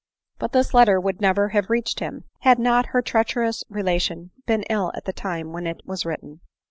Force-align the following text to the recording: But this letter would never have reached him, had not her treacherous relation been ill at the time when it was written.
But 0.39 0.51
this 0.51 0.73
letter 0.73 0.99
would 0.99 1.21
never 1.21 1.49
have 1.49 1.69
reached 1.69 1.99
him, 1.99 2.23
had 2.39 2.57
not 2.57 2.87
her 2.87 3.03
treacherous 3.03 3.63
relation 3.69 4.31
been 4.47 4.63
ill 4.63 4.91
at 4.95 5.05
the 5.05 5.13
time 5.13 5.53
when 5.53 5.67
it 5.67 5.81
was 5.85 6.07
written. 6.07 6.41